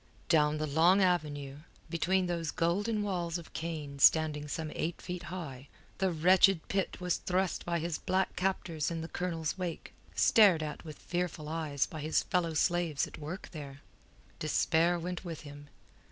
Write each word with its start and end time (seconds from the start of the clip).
Down 0.29 0.57
the 0.57 0.65
long 0.65 0.99
avenue 0.99 1.57
between 1.87 2.25
those 2.25 2.49
golden 2.49 3.03
walls 3.03 3.37
of 3.37 3.53
cane 3.53 3.99
standing 3.99 4.47
some 4.47 4.71
eight 4.73 4.99
feet 4.99 5.21
high, 5.29 5.67
the 5.99 6.09
wretched 6.09 6.67
Pitt 6.69 6.99
was 6.99 7.17
thrust 7.17 7.65
by 7.65 7.77
his 7.77 7.99
black 7.99 8.35
captors 8.35 8.89
in 8.89 9.01
the 9.01 9.07
Colonel's 9.07 9.59
wake, 9.59 9.93
stared 10.15 10.63
at 10.63 10.83
with 10.83 10.97
fearful 10.97 11.47
eyes 11.47 11.85
by 11.85 11.99
his 12.01 12.23
fellow 12.23 12.55
slaves 12.55 13.05
at 13.05 13.19
work 13.19 13.49
there. 13.51 13.81
Despair 14.39 14.97
went 14.97 15.23
with 15.23 15.41
him. 15.41 15.67